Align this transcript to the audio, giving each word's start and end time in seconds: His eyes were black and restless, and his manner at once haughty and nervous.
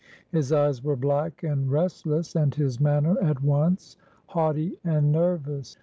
His 0.31 0.51
eyes 0.51 0.83
were 0.83 0.95
black 0.95 1.43
and 1.43 1.69
restless, 1.69 2.35
and 2.35 2.55
his 2.55 2.79
manner 2.79 3.21
at 3.21 3.43
once 3.43 3.97
haughty 4.29 4.79
and 4.83 5.11
nervous. 5.11 5.77